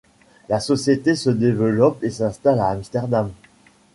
La 0.49 0.59
société 0.59 1.13
se 1.15 1.29
développe 1.29 2.03
et 2.03 2.09
s'installe 2.09 2.57
à 2.59 2.69
Amsterdam. 2.69 3.31